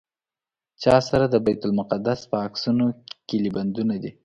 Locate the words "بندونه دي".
3.57-4.11